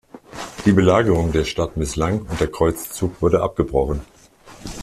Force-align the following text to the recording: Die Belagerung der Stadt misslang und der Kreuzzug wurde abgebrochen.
Die 0.65 0.71
Belagerung 0.71 1.31
der 1.31 1.45
Stadt 1.45 1.77
misslang 1.77 2.21
und 2.27 2.39
der 2.41 2.47
Kreuzzug 2.51 3.21
wurde 3.21 3.43
abgebrochen. 3.43 4.01